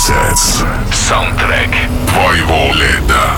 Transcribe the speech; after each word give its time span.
Sunsets. 0.00 0.64
Саундтрек 0.94 1.68
твоего 2.08 2.72
лета. 2.72 3.36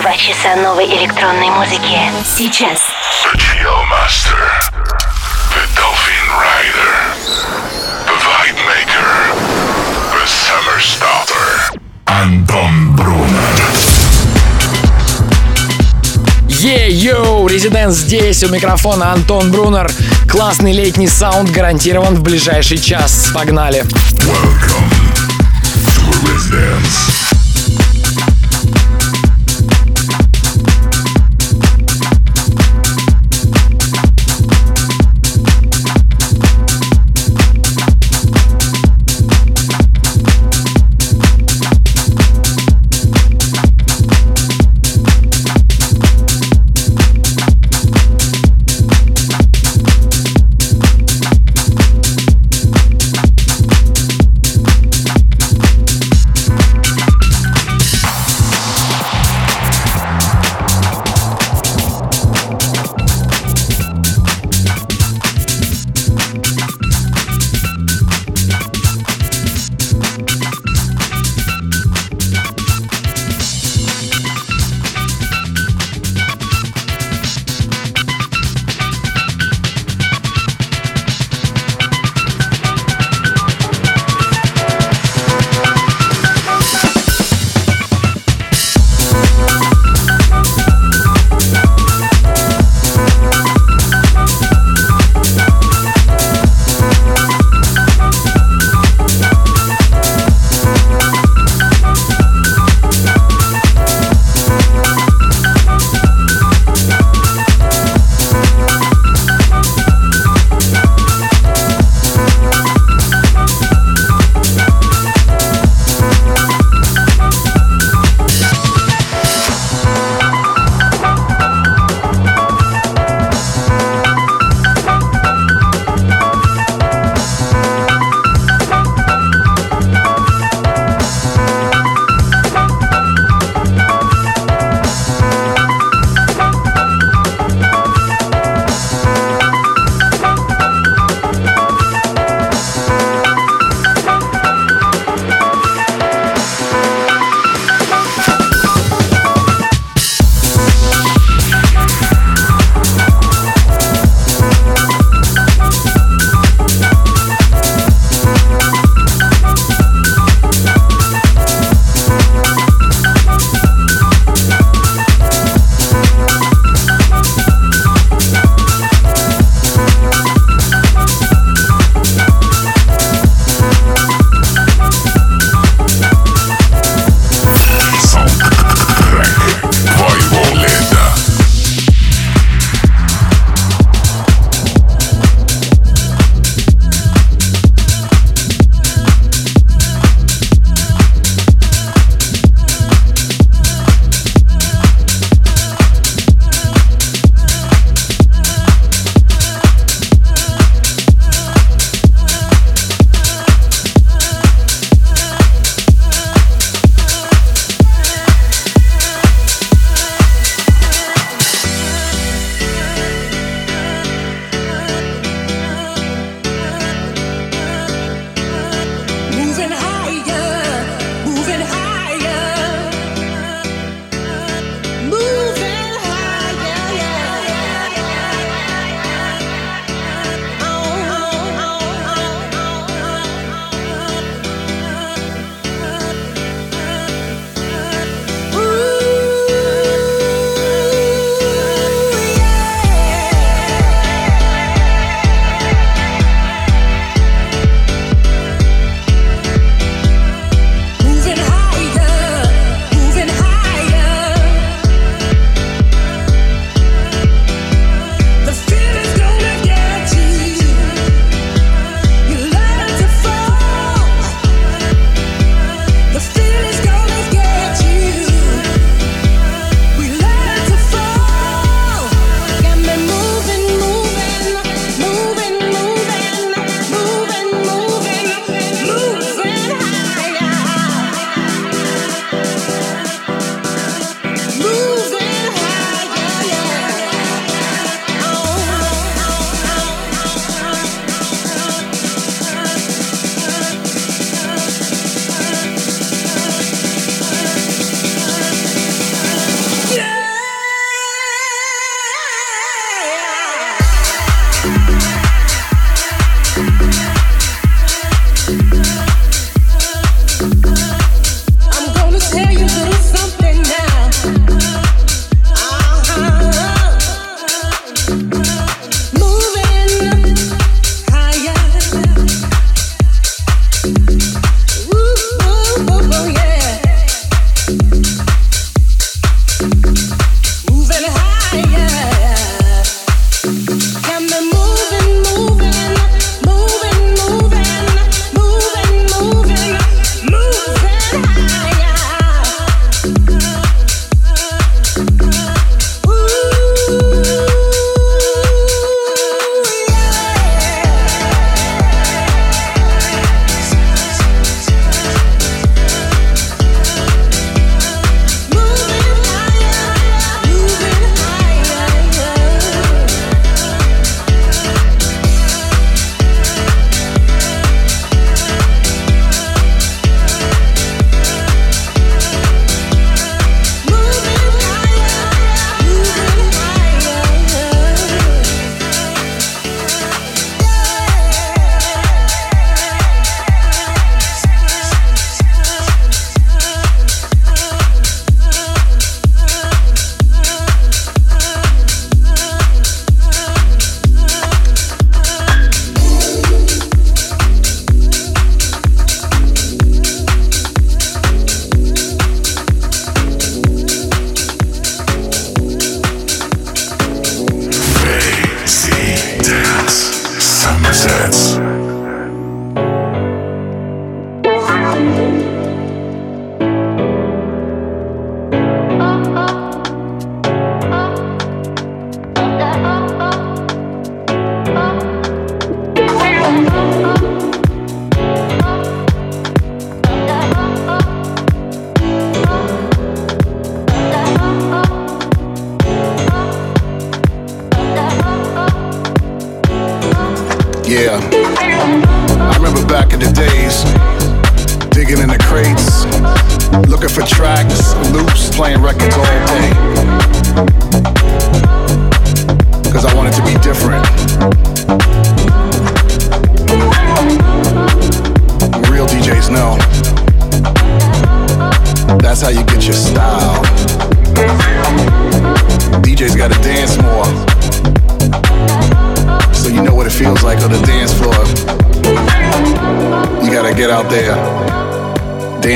Два 0.00 0.16
часа 0.16 0.56
новой 0.56 0.86
электронной 0.86 1.50
музыки. 1.50 1.98
Сейчас. 2.24 2.78
The 3.22 3.36
Chill 3.36 3.84
Master. 3.90 4.34
The 5.50 5.62
Dolphin 5.76 6.26
Rider. 6.40 6.94
The 8.06 8.16
Vibe 8.24 8.60
Maker. 8.64 9.08
The 10.10 10.24
Summer 10.24 10.80
Starter. 10.80 11.78
Антон 12.06 12.96
Брунер. 12.96 13.60
Е-йоу, 16.48 17.46
Residence 17.46 17.96
здесь, 17.96 18.42
у 18.42 18.48
микрофона 18.48 19.12
Антон 19.12 19.52
Брунер. 19.52 19.90
Классный 20.30 20.72
летний 20.72 21.08
саунд 21.08 21.50
гарантирован 21.50 22.14
в 22.14 22.22
ближайший 22.22 22.78
час. 22.78 23.30
Погнали. 23.34 23.84
Welcome 24.22 25.03
Residence. 26.22 27.13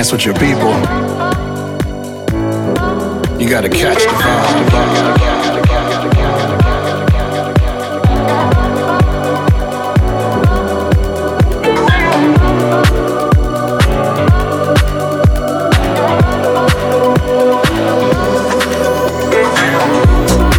Dance 0.09 0.13
with 0.13 0.25
your 0.25 0.35
people. 0.35 0.73
You 3.41 3.49
gotta 3.49 3.69
catch 3.69 4.03
the 4.03 4.09
vibe. 4.09 4.59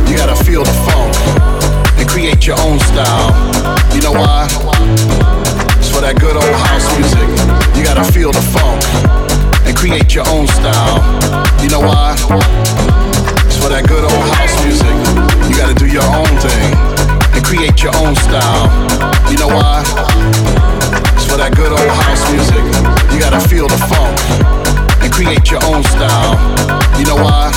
You 0.08 0.18
gotta 0.18 0.44
feel 0.44 0.64
the 0.64 0.72
create 2.08 2.46
your 2.46 2.60
own 2.62 2.80
style. 2.80 3.32
You 3.94 4.02
know 4.02 4.12
why? 4.12 4.48
It's 5.78 5.90
for 5.90 6.02
that 6.02 6.18
good 6.20 6.36
old 6.36 6.56
house 6.56 6.98
music. 6.98 7.78
You 7.78 7.84
gotta 7.84 8.04
feel 8.12 8.32
the 8.32 8.42
funk 8.42 8.69
create 9.90 10.14
your 10.14 10.30
own 10.30 10.46
style. 10.46 11.02
You 11.64 11.70
know 11.70 11.80
why? 11.80 12.14
It's 13.50 13.58
for 13.58 13.70
that 13.74 13.86
good 13.88 14.04
old 14.06 14.26
house 14.38 14.54
music. 14.62 14.94
You 15.50 15.58
gotta 15.58 15.74
do 15.74 15.88
your 15.90 16.06
own 16.06 16.30
thing 16.38 16.78
and 17.34 17.42
create 17.44 17.82
your 17.82 17.96
own 17.98 18.14
style. 18.22 18.70
You 19.34 19.38
know 19.42 19.50
why? 19.50 19.82
It's 21.18 21.26
for 21.26 21.38
that 21.42 21.58
good 21.58 21.74
old 21.74 21.90
house 22.06 22.22
music. 22.30 22.62
You 23.10 23.20
gotta 23.20 23.42
feel 23.50 23.68
the 23.68 23.82
funk 23.90 24.14
and 25.02 25.12
create 25.12 25.50
your 25.50 25.64
own 25.66 25.82
style. 25.82 26.38
You 27.00 27.06
know 27.10 27.18
why? 27.18 27.50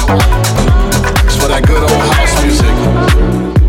It's 1.29 1.37
for 1.37 1.49
that 1.53 1.67
good 1.67 1.85
old 1.85 2.03
house 2.17 2.33
music. 2.41 3.62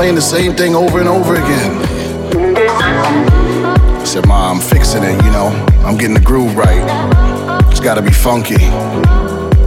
Playing 0.00 0.14
the 0.14 0.22
same 0.22 0.56
thing 0.56 0.74
over 0.74 0.98
and 0.98 1.06
over 1.06 1.34
again? 1.34 1.76
I 4.00 4.02
said, 4.02 4.26
Ma, 4.26 4.50
I'm 4.50 4.58
fixing 4.58 5.02
it, 5.02 5.22
you 5.22 5.30
know. 5.30 5.48
I'm 5.84 5.98
getting 5.98 6.14
the 6.14 6.20
groove 6.20 6.56
right. 6.56 6.80
It's 7.70 7.80
gotta 7.80 8.00
be 8.00 8.10
funky. 8.10 8.54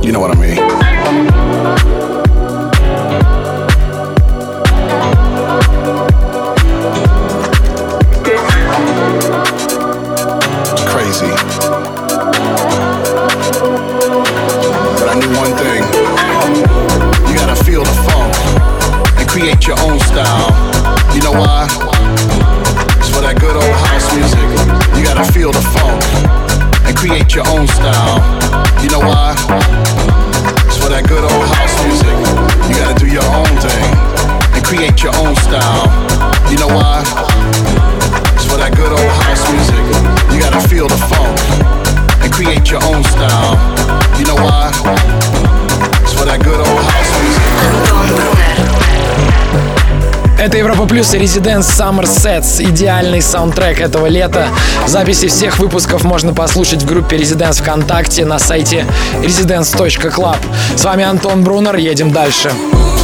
You 0.04 0.12
know 0.12 0.20
what 0.20 0.36
I 0.36 0.40
mean. 0.42 0.93
Create 19.54 19.68
your 19.68 19.92
own 19.92 20.00
style. 20.00 20.50
You 21.14 21.22
know 21.22 21.32
why? 21.32 21.68
It's 22.98 23.10
for 23.10 23.22
that 23.22 23.38
good 23.40 23.56
old 23.56 23.76
house 23.86 24.10
music. 24.16 24.42
You 24.98 25.06
gotta 25.06 25.26
feel 25.32 25.52
the 25.52 25.62
funk 25.62 26.02
and 26.88 26.96
create 26.98 27.36
your 27.36 27.46
own 27.54 27.68
style. 27.68 28.18
You 28.82 28.90
know 28.90 29.04
why? 29.04 29.38
It's 30.66 30.78
for 30.78 30.90
that 30.90 31.06
good 31.06 31.22
old 31.22 31.46
house 31.54 31.76
music. 31.86 32.18
You 32.66 32.82
gotta 32.82 32.98
do 32.98 33.06
your 33.06 33.26
own 33.30 33.52
thing 33.62 33.90
and 34.58 34.64
create 34.66 35.04
your 35.04 35.14
own 35.22 35.36
style. 35.38 35.86
You 36.50 36.58
know 36.58 36.72
why? 36.74 37.06
It's 38.34 38.50
for 38.50 38.58
that 38.58 38.74
good 38.74 38.90
old 38.90 39.14
house 39.22 39.44
music. 39.54 39.84
You 40.34 40.42
gotta 40.42 40.62
feel 40.66 40.88
the 40.88 40.98
funk 40.98 41.38
and 42.26 42.32
create 42.34 42.72
your 42.72 42.82
own 42.90 43.04
style. 43.06 43.54
You 44.18 44.26
know 44.26 44.40
why? 44.42 45.63
It's 46.24 46.32
for 46.32 46.38
that 46.38 46.44
good 46.44 46.60
old 46.60 46.84
house 46.86 47.12
music. 47.22 47.44
Антон 47.60 48.08
Брунер. 48.08 48.48
Это 50.40 50.58
Европа 50.58 50.86
Плюс 50.86 51.14
и 51.14 51.18
Residence 51.18 51.68
Summer 51.68 52.04
Sets. 52.04 52.64
Идеальный 52.64 53.22
саундтрек 53.22 53.82
этого 53.82 54.08
лета. 54.08 54.48
Записи 54.88 55.28
всех 55.28 55.60
выпусков 55.60 56.06
можно 56.06 56.34
послушать 56.34 56.84
в 56.84 56.86
группе 56.86 57.18
Residence 57.18 57.62
ВКонтакте 57.62 58.26
на 58.26 58.40
сайте 58.40 58.86
residence.club. 59.22 60.38
С 60.78 60.86
вами 60.86 61.04
Антон 61.04 61.44
Брунер. 61.44 61.76
Едем 61.76 62.12
дальше. 62.12 62.52
I've 62.52 63.03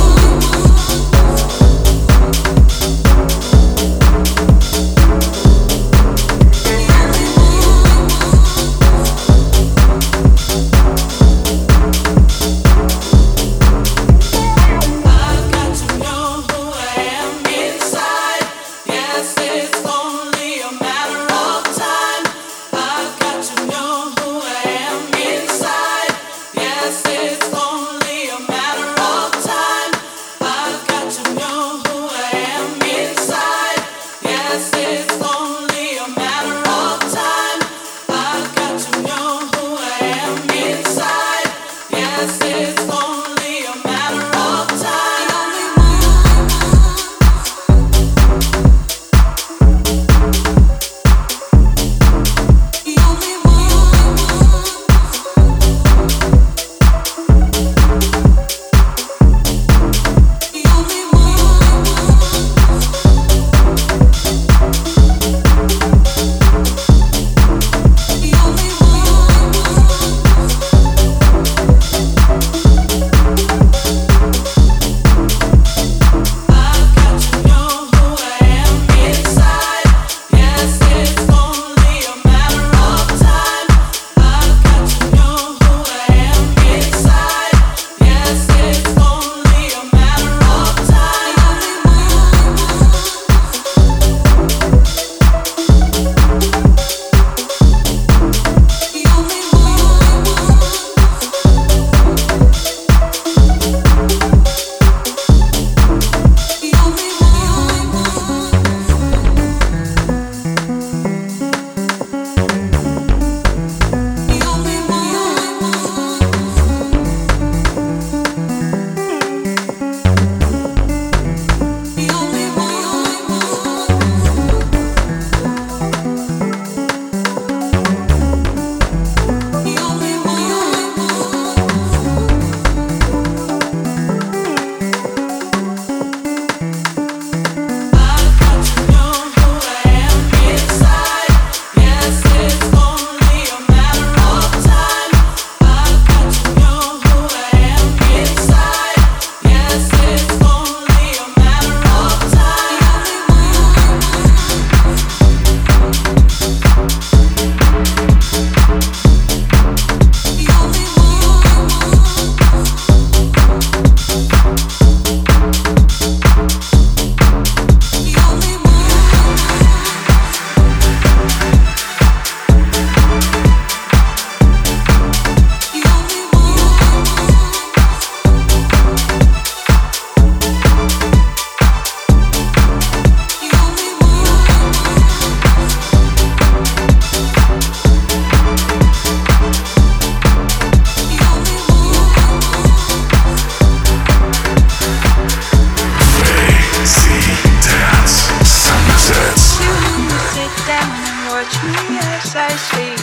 watch 201.39 201.63
me 201.63 201.97
as 201.99 202.35
I 202.35 202.51
sleep. 202.67 202.99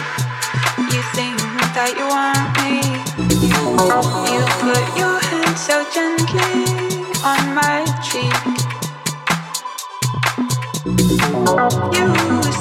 You 0.92 1.00
think 1.16 1.40
that 1.72 1.92
you 1.96 2.04
want 2.04 2.52
me. 2.60 2.84
You 4.28 4.42
put 4.60 4.84
your 5.00 5.16
hand 5.28 5.56
so 5.56 5.76
gently 5.88 6.52
on 7.24 7.42
my 7.56 7.80
cheek. 8.04 8.36
You 11.96 12.12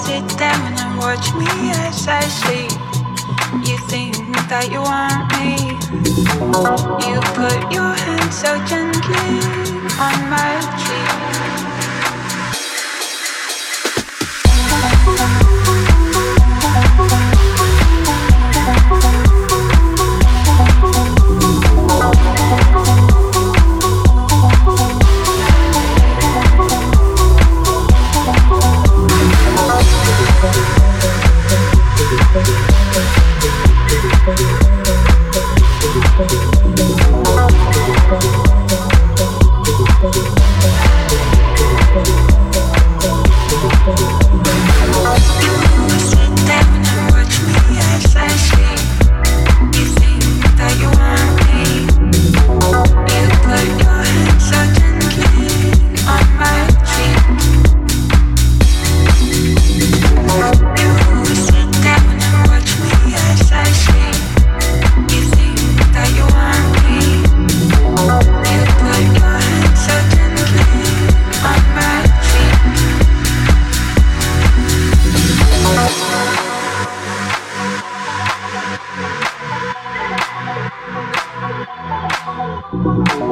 sit 0.05 0.23
down 0.39 0.79
and 0.79 0.97
watch 0.97 1.27
me 1.35 1.51
as 1.83 2.07
I 2.07 2.23
sleep. 2.23 2.71
You 3.67 3.77
think 3.91 4.15
that 4.47 4.71
you 4.71 4.79
want 4.79 5.27
me. 5.35 5.75
You 7.03 7.19
put 7.35 7.59
your 7.75 7.91
hand 8.05 8.31
so 8.31 8.51
gently 8.63 9.27
on 9.99 10.17
my 10.31 10.51
cheek. 10.79 11.74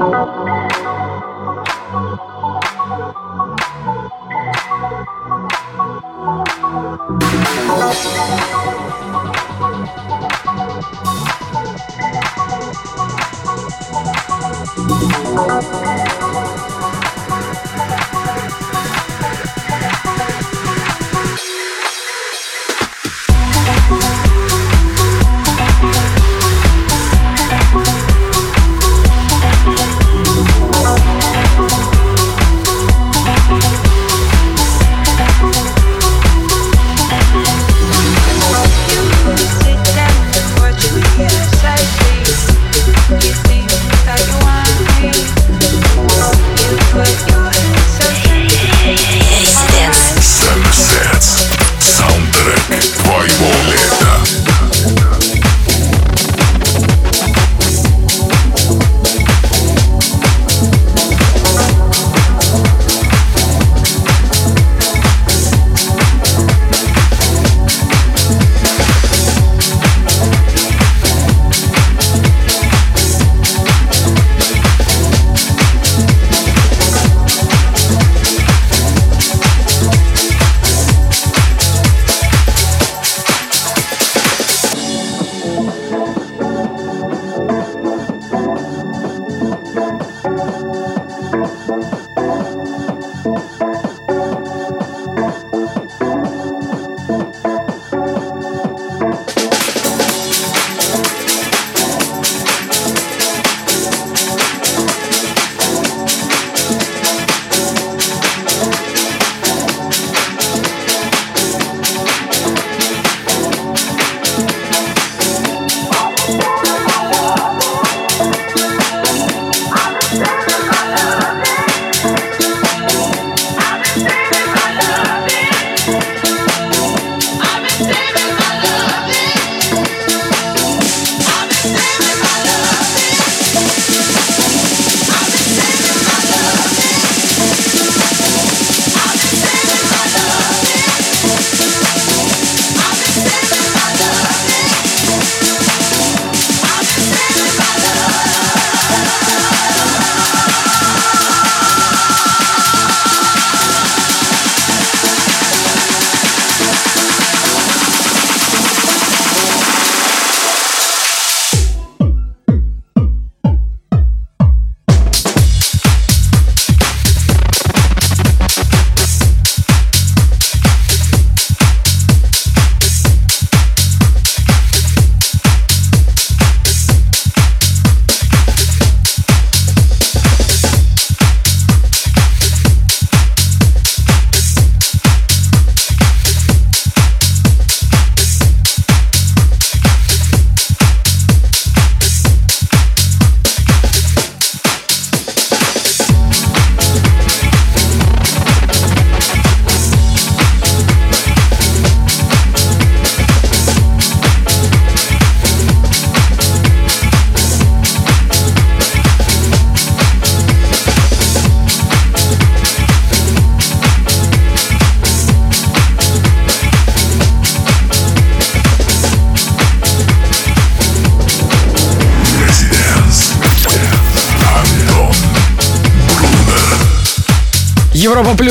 Música 0.04 0.83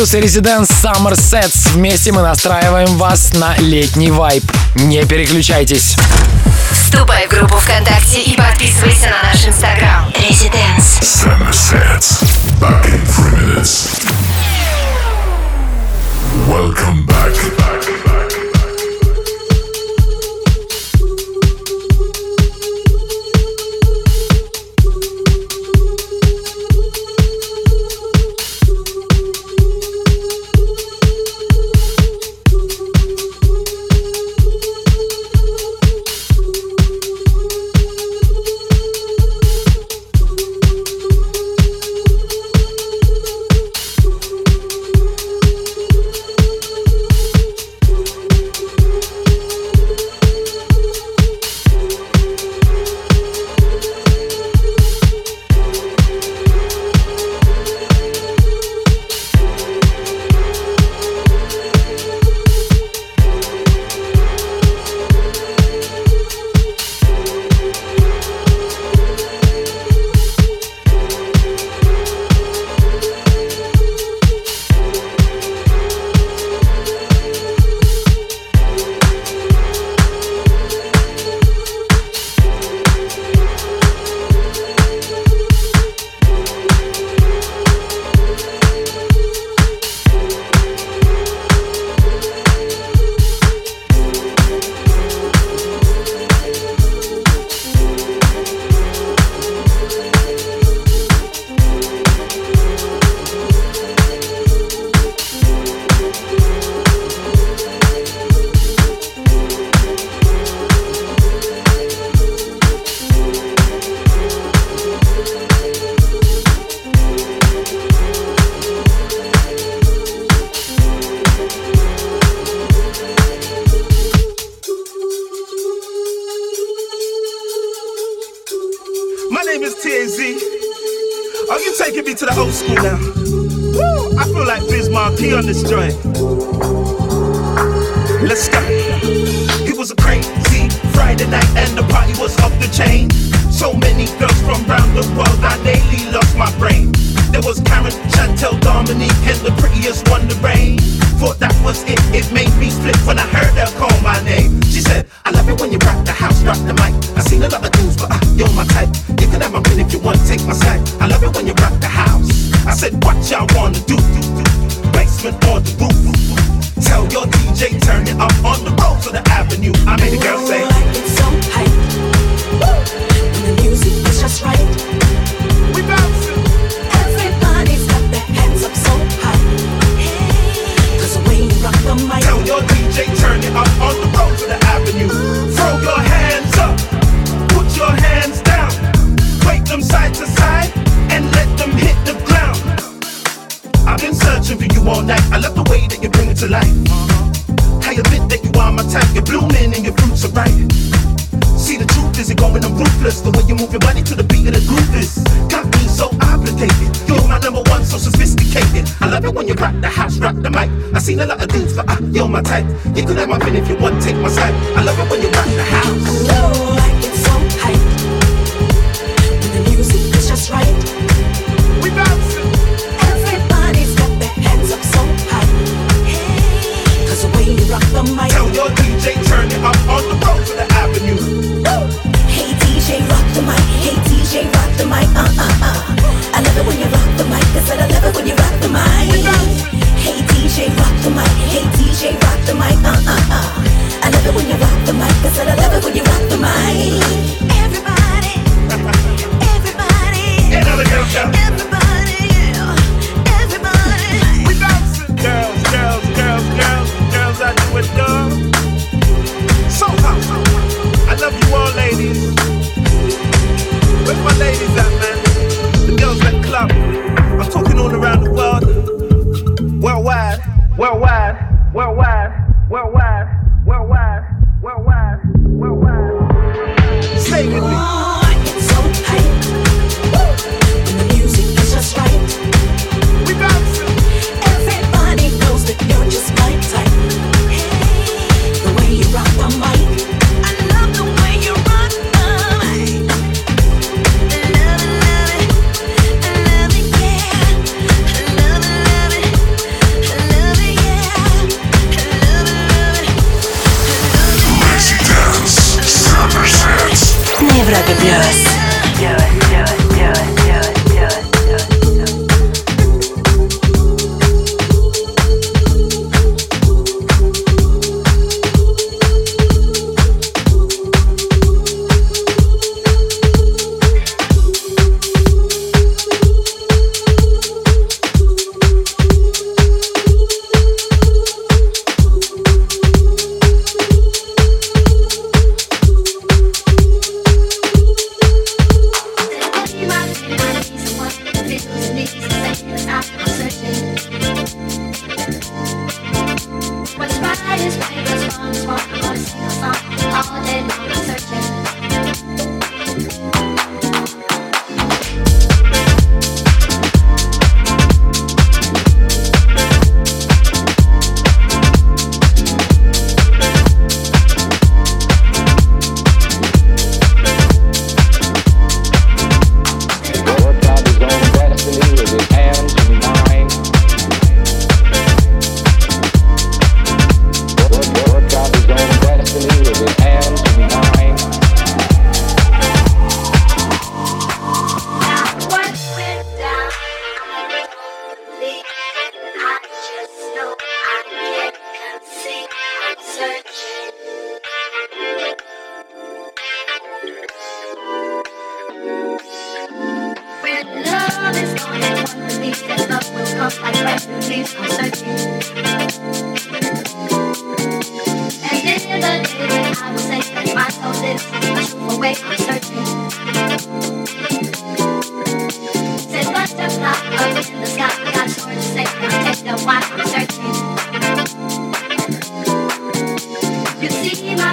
Плюс 0.03 0.15
и 0.15 0.19
Residence 0.19 0.69
Summer 0.83 1.13
Sets. 1.13 1.75
Вместе 1.75 2.11
мы 2.11 2.23
настраиваем 2.23 2.99
вас 2.99 3.35
на 3.35 3.57
летний 3.59 4.11
вайб. 4.11 4.43
Не 4.75 5.05
переключайтесь. 5.05 5.95
Вступай 6.73 7.29
в 7.29 7.31
группу 7.31 7.55
ВКонтакте 7.59 8.21
и 8.21 8.37
подписывайся 8.37 9.11
на 9.11 9.29
наш 9.29 9.47
инстаграм. 9.47 10.09
Residence. 10.09 11.01
Summer 11.03 11.53
Sets. 11.53 12.21
Back 12.59 12.85
in 12.87 13.01
three 13.07 13.31
minutes. 13.47 14.01
Welcome 16.49 17.07
back. 17.07 17.62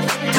stop. 0.08 0.39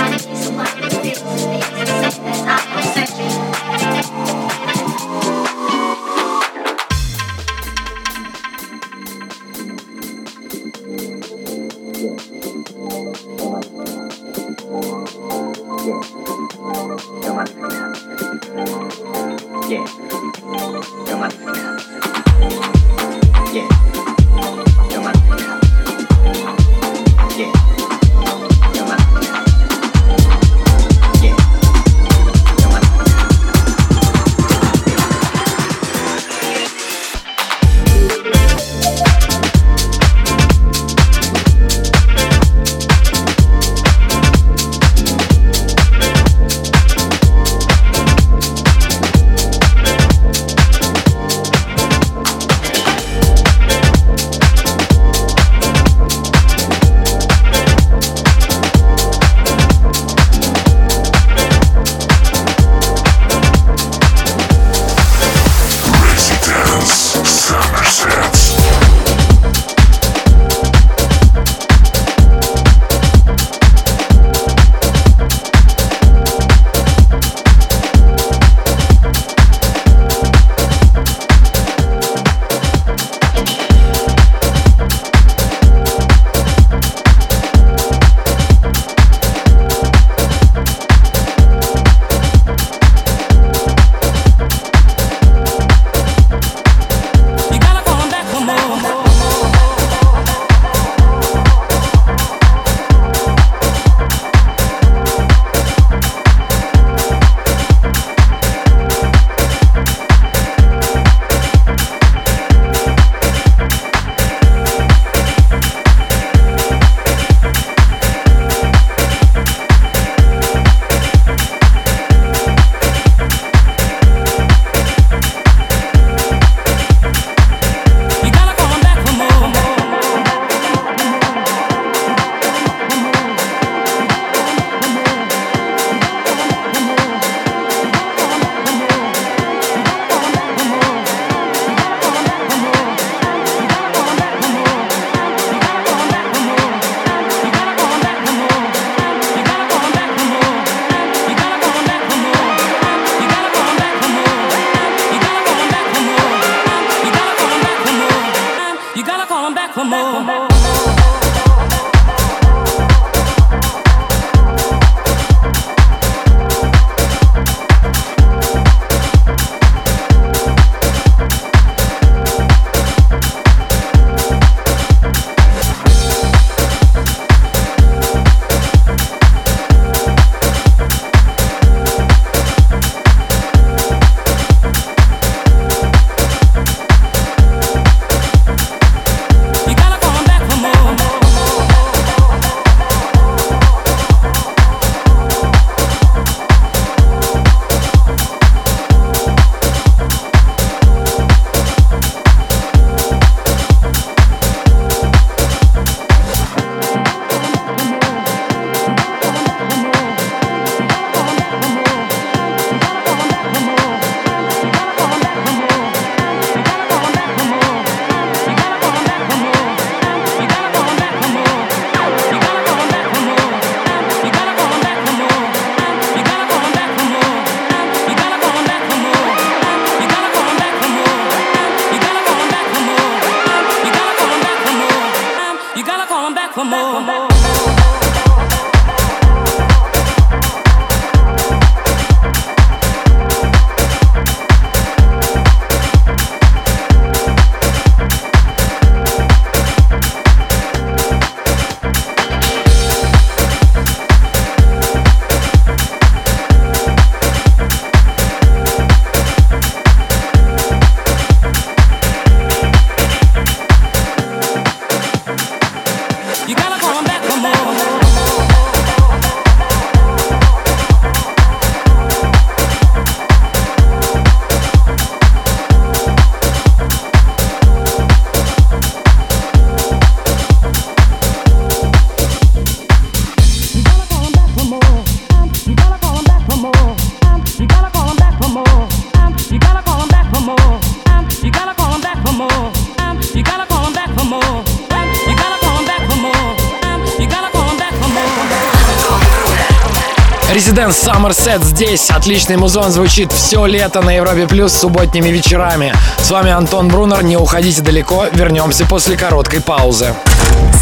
Residence 300.80 301.04
Summer 301.04 301.32
Set 301.32 301.62
здесь. 301.62 302.08
Отличный 302.08 302.56
музон 302.56 302.90
звучит 302.90 303.30
все 303.32 303.66
лето 303.66 304.00
на 304.00 304.16
Европе 304.16 304.46
Плюс 304.46 304.72
субботними 304.72 305.28
вечерами. 305.28 305.92
С 306.22 306.30
вами 306.30 306.50
Антон 306.52 306.88
Брунер. 306.88 307.22
Не 307.22 307.36
уходите 307.36 307.82
далеко. 307.82 308.24
Вернемся 308.32 308.86
после 308.86 309.18
короткой 309.18 309.60
паузы. 309.60 310.14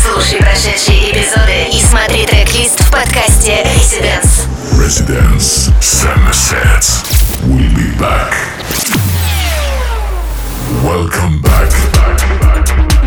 Слушай 0.00 0.38
прошедшие 0.38 1.10
эпизоды 1.10 1.66
и 1.72 1.82
смотри 1.82 2.26
трек-лист 2.26 2.78
в 2.78 2.90
подкасте 2.92 3.66
Residence. 3.74 4.46
Residence 4.78 5.72
Summer 5.80 6.32
Sets. 6.32 7.02
We'll 7.48 7.68
be 7.74 7.90
back. 7.98 8.36
Welcome 10.84 11.42
back. 11.42 11.72
Residence 11.98 12.97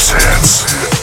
Sense. 0.00 0.99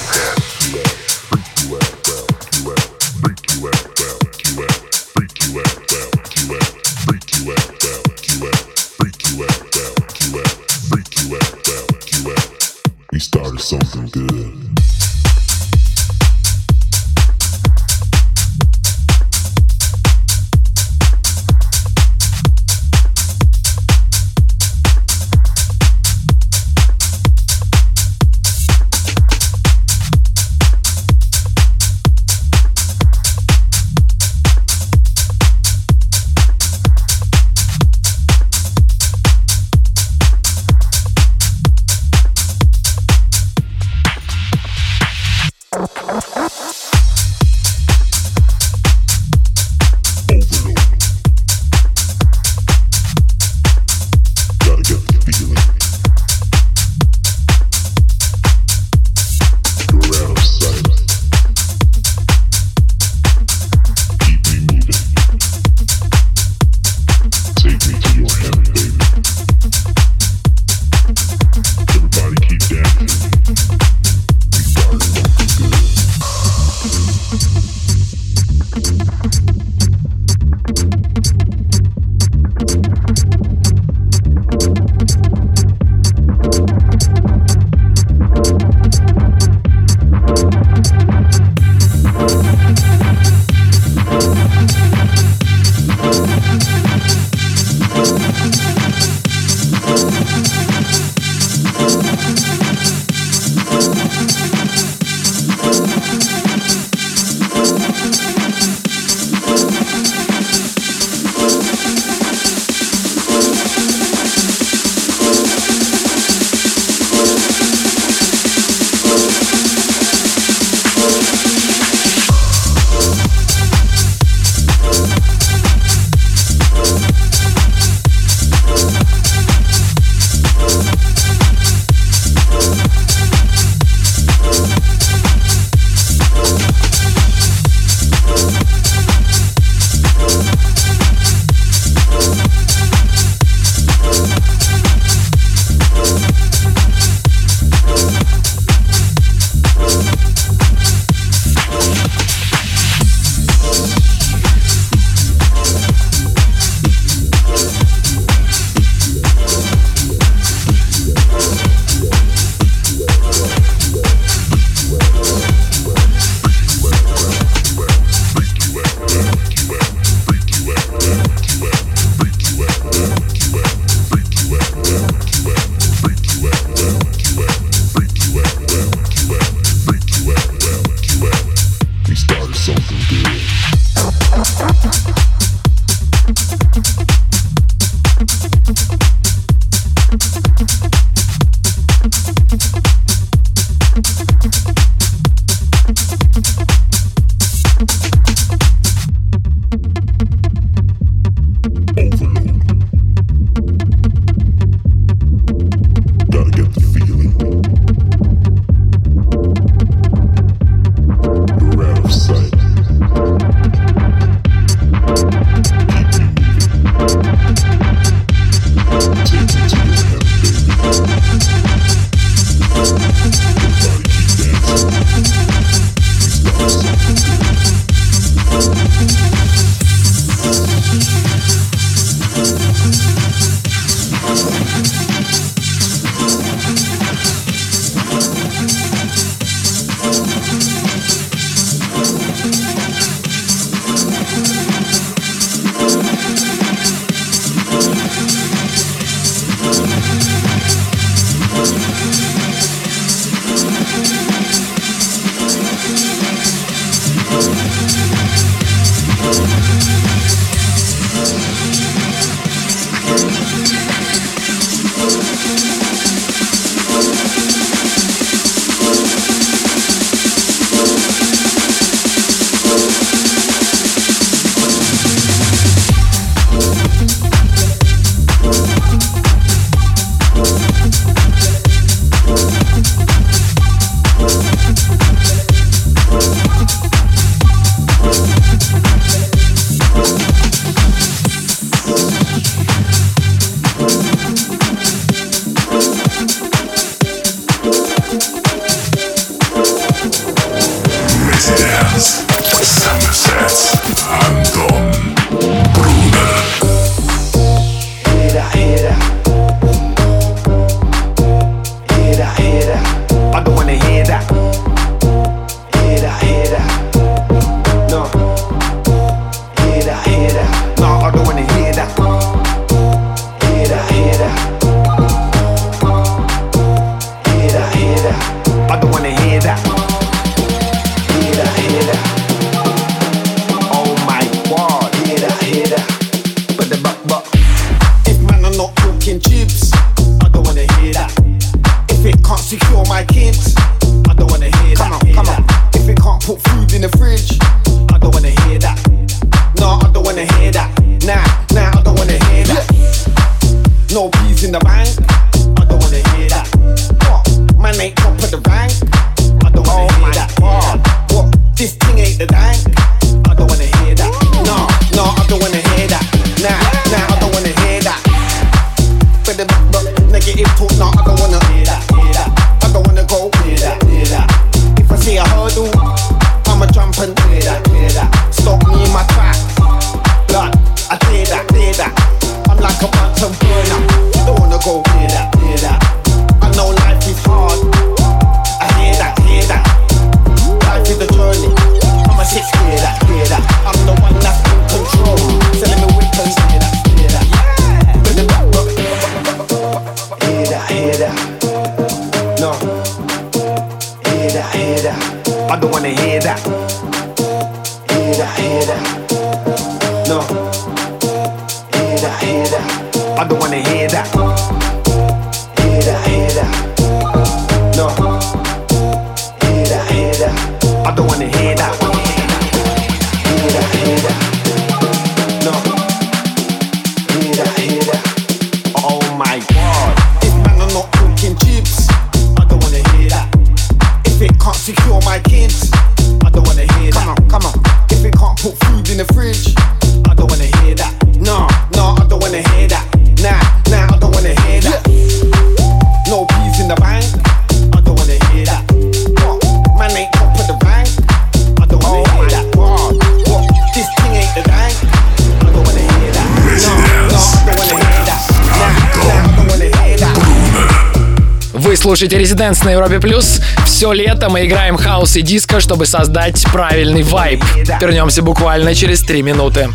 слушаете 461.78 462.18
Резиденс 462.18 462.64
на 462.64 462.72
Европе 462.72 463.00
Плюс. 463.00 463.40
Все 463.66 463.94
лето 463.94 464.30
мы 464.30 464.46
играем 464.46 464.78
хаос 464.78 465.16
и 465.16 465.22
диско, 465.22 465.60
чтобы 465.60 465.86
создать 465.86 466.44
правильный 466.52 467.04
вайб. 467.04 467.44
Вернемся 467.80 468.22
буквально 468.22 468.76
через 468.76 469.02
три 469.02 469.22
минуты. 469.22 469.70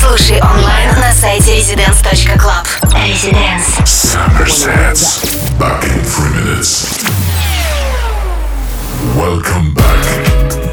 Слушай 0.00 0.40
онлайн 0.40 0.90
на 1.00 1.12
сайте 1.12 1.58
residence.club. 1.58 2.66
Residence. 2.92 3.84
Summer 3.84 4.46
sets. 4.46 5.20
Back 5.58 5.84
in 5.84 6.02
three 6.04 6.30
minutes. 6.44 7.04
Welcome 9.16 9.74
back. 9.74 10.71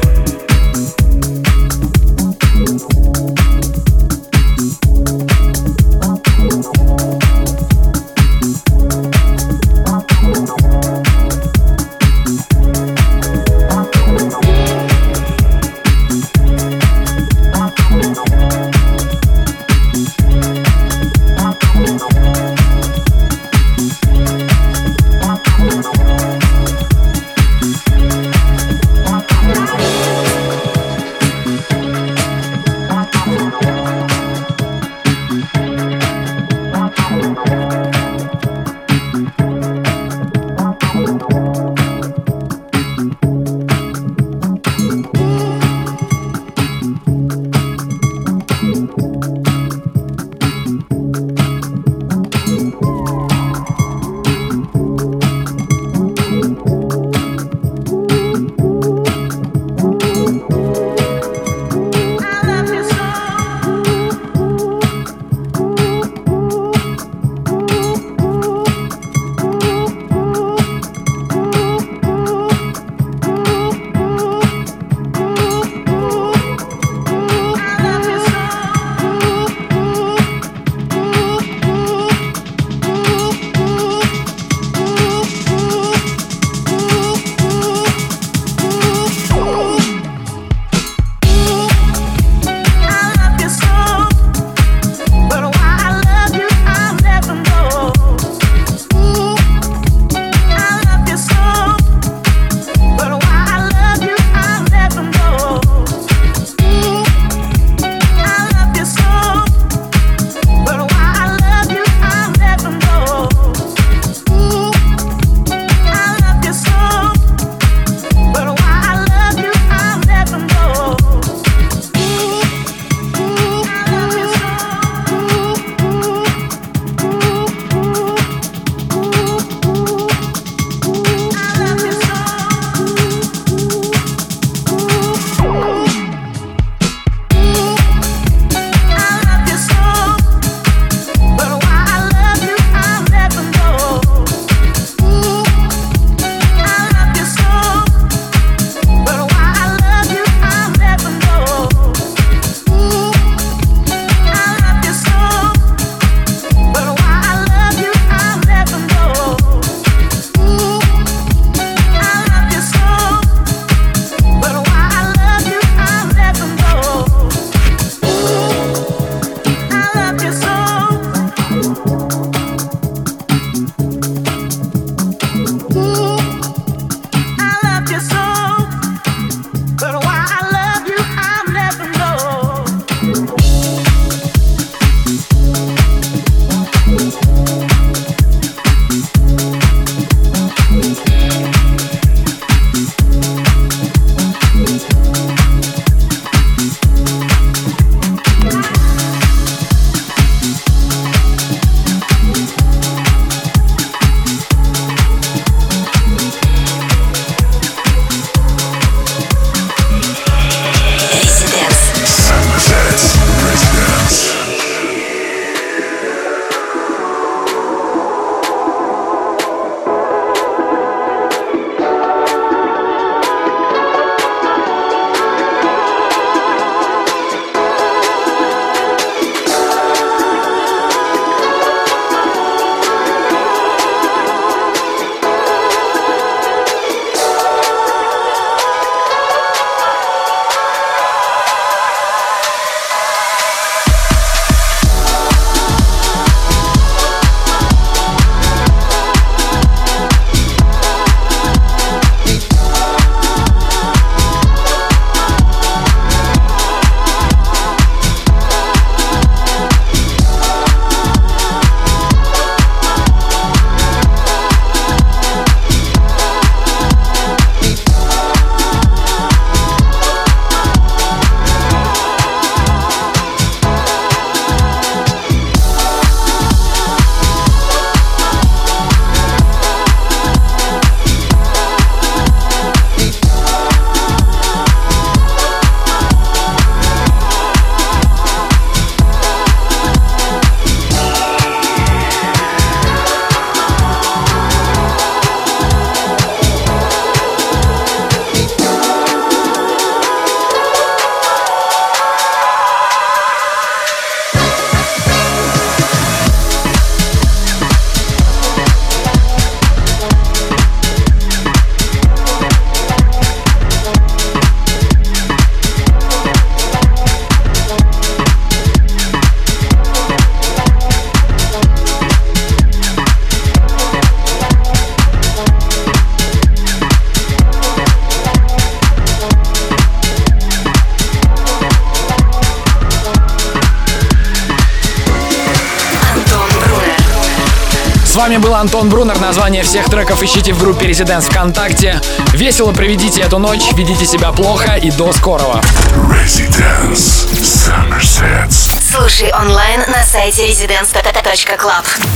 Антон 338.60 338.90
Брунер. 338.90 339.18
Название 339.18 339.62
всех 339.62 339.88
треков 339.88 340.22
ищите 340.22 340.52
в 340.52 340.58
группе 340.58 340.84
Residents 340.84 341.30
ВКонтакте. 341.30 341.98
Весело 342.34 342.72
проведите 342.72 343.22
эту 343.22 343.38
ночь, 343.38 343.72
ведите 343.72 344.04
себя 344.04 344.32
плохо 344.32 344.74
и 344.74 344.90
до 344.90 345.14
скорого. 345.14 345.62
Residence. 345.94 347.26
Sunsets. 347.32 348.78
Слушай 348.82 349.32
онлайн 349.32 349.80
на 349.88 350.04
сайте 350.04 350.46
residence.club. 350.46 352.09